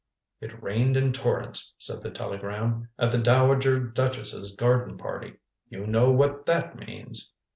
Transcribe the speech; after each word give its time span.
"It 0.39 0.63
rained 0.63 0.97
in 0.97 1.13
torrents," 1.13 1.75
said 1.77 2.01
the 2.01 2.09
telegram, 2.09 2.89
"at 2.97 3.11
the 3.11 3.19
dowager 3.19 3.79
duchess's 3.79 4.55
garden 4.55 4.97
party. 4.97 5.35
You 5.69 5.85
know 5.85 6.09
what 6.11 6.47
that 6.47 6.75
means." 6.75 7.31